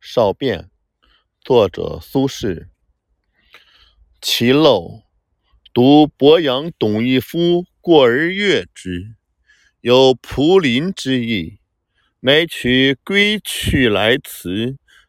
[0.00, 0.70] 少变，
[1.40, 2.68] 作者苏轼。
[4.20, 5.02] 其陋，
[5.72, 9.14] 独鄱阳董一夫过而悦之，
[9.80, 11.60] 有仆临之意，
[12.20, 14.48] 乃取《归去来辞》，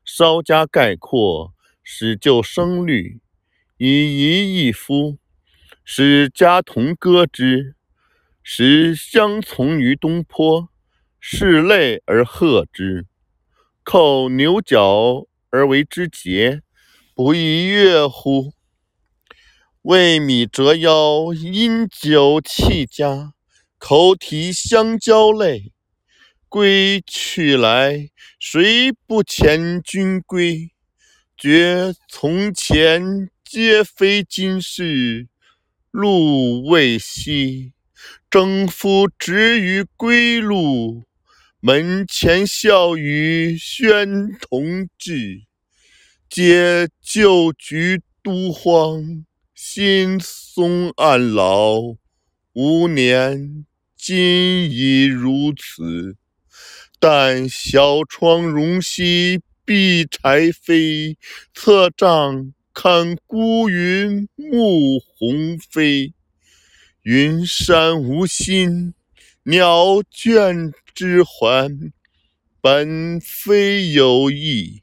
[0.03, 3.21] 稍加概括，使就声律，
[3.77, 5.17] 以贻一夫，
[5.83, 7.75] 使家童歌之，
[8.43, 10.69] 时相从于东坡，
[11.21, 13.07] 拭泪而和之。
[13.89, 16.61] 扣牛角而为之节，
[17.15, 18.51] 不亦乐乎？
[19.83, 23.31] 为米折腰，因酒气佳，
[23.77, 25.71] 口体相交泪。
[26.49, 30.71] 归去来，谁不遣君归？
[31.37, 35.29] 觉从前皆非今是，
[35.91, 37.71] 路未稀。
[38.29, 41.05] 征夫值于归路。
[41.59, 45.41] 门前笑语喧同至，
[46.29, 51.95] 皆旧局都荒，新松暗老。
[52.53, 53.65] 吾年
[53.97, 56.15] 今已如此，
[56.99, 61.15] 但小窗容兮碧柴扉，
[61.55, 66.13] 侧帐看孤云暮鸿飞。
[67.01, 68.93] 云山无心，
[69.49, 70.73] 鸟倦。
[70.93, 71.91] 之还，
[72.59, 74.81] 本非有意。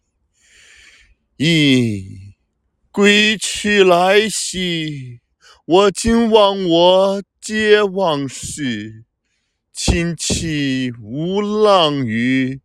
[1.37, 2.05] 噫！
[2.93, 5.19] 归去来兮，
[5.67, 9.05] 我今忘我皆忘事。
[9.73, 12.61] 亲戚无浪语，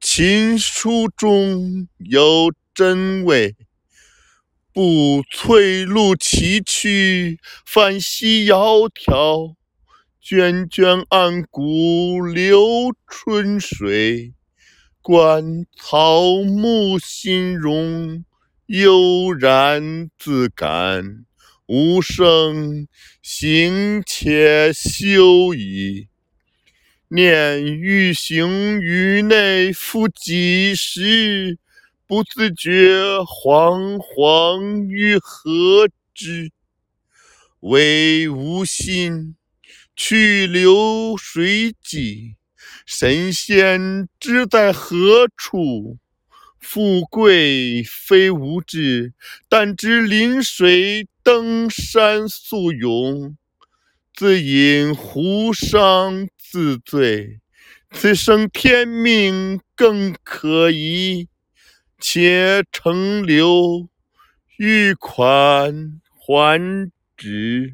[0.00, 3.54] 琴书中有真味。
[4.72, 7.36] 步翠路崎岖，
[7.66, 9.57] 翻溪窈窕。
[10.30, 14.34] 涓涓暗谷流春水，
[15.00, 18.26] 观草木新荣，
[18.66, 21.24] 悠然自感。
[21.64, 22.86] 无声
[23.22, 26.08] 行且休矣。
[27.08, 31.58] 念欲行于内，复几时？
[32.06, 36.50] 不自觉，惶惶于何之？
[37.60, 39.37] 惟吾心。
[40.00, 42.36] 去留谁记？
[42.86, 45.98] 神仙知在何处？
[46.60, 49.12] 富贵非吾志，
[49.48, 53.36] 但知临水登山宿勇。
[54.14, 57.40] 自饮胡觞自醉，
[57.90, 61.26] 此生天命更可疑。
[61.98, 63.88] 且乘流，
[64.58, 67.66] 欲款还直。